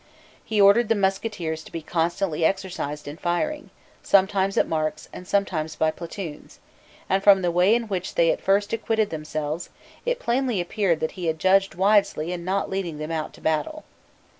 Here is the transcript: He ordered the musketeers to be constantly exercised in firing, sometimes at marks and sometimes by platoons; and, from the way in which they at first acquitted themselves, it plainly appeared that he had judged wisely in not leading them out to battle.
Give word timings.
He 0.43 0.59
ordered 0.59 0.89
the 0.89 0.95
musketeers 0.95 1.63
to 1.63 1.71
be 1.71 1.83
constantly 1.83 2.43
exercised 2.43 3.07
in 3.07 3.17
firing, 3.17 3.69
sometimes 4.01 4.57
at 4.57 4.67
marks 4.67 5.07
and 5.13 5.27
sometimes 5.27 5.75
by 5.75 5.91
platoons; 5.91 6.57
and, 7.07 7.21
from 7.23 7.43
the 7.43 7.51
way 7.51 7.75
in 7.75 7.83
which 7.87 8.15
they 8.15 8.31
at 8.31 8.41
first 8.41 8.73
acquitted 8.73 9.11
themselves, 9.11 9.69
it 10.03 10.17
plainly 10.17 10.59
appeared 10.59 11.01
that 11.01 11.11
he 11.21 11.27
had 11.27 11.37
judged 11.37 11.75
wisely 11.75 12.31
in 12.33 12.43
not 12.43 12.67
leading 12.67 12.97
them 12.97 13.11
out 13.11 13.31
to 13.33 13.41
battle. 13.41 13.83